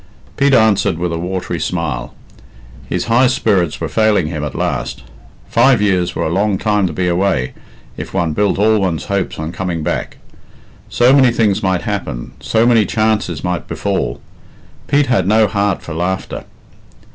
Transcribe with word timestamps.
Pete 0.35 0.55
answered 0.55 0.97
with 0.97 1.13
a 1.13 1.19
watery 1.19 1.59
smile. 1.59 2.15
His 2.89 3.05
high 3.05 3.27
spirits 3.27 3.79
were 3.79 3.87
failing 3.87 4.25
him 4.29 4.43
at 4.43 4.55
last. 4.55 5.03
Five 5.47 5.79
years 5.79 6.15
were 6.15 6.23
a 6.25 6.31
long 6.31 6.57
time 6.57 6.87
to 6.87 6.91
be 6.91 7.07
away, 7.07 7.53
if 7.97 8.11
one 8.11 8.33
built 8.33 8.57
all 8.57 8.79
one's 8.79 9.05
hopes 9.13 9.37
on 9.37 9.51
coming 9.51 9.83
back. 9.83 10.17
So 10.89 11.13
many 11.13 11.31
things 11.31 11.61
might 11.61 11.83
happen, 11.83 12.31
so 12.39 12.65
many 12.65 12.87
chances 12.87 13.43
might 13.43 13.67
befall. 13.67 14.19
Pete 14.87 15.05
had 15.05 15.27
no 15.27 15.45
heart 15.45 15.83
for 15.83 15.93
laughter. 15.93 16.45